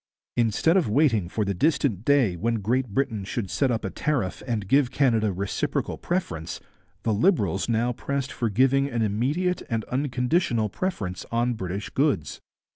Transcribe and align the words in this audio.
Instead 0.35 0.77
of 0.77 0.89
waiting 0.89 1.29
for 1.29 1.45
the 1.45 1.53
distant 1.53 2.03
day 2.03 2.35
when 2.35 2.55
Great 2.55 2.87
Britain 2.87 3.23
should 3.23 3.51
set 3.51 3.69
up 3.69 3.85
a 3.85 3.91
tariff 3.91 4.41
and 4.47 4.67
give 4.67 4.89
Canada 4.89 5.31
reciprocal 5.31 5.95
preference, 5.95 6.59
the 7.03 7.13
Liberals 7.13 7.69
now 7.69 7.91
pressed 7.93 8.31
for 8.31 8.49
giving 8.49 8.89
an 8.89 9.03
immediate 9.03 9.61
and 9.69 9.83
unconditional 9.91 10.69
preference 10.69 11.23
on 11.31 11.53
British 11.53 11.91
goods. 11.91 12.41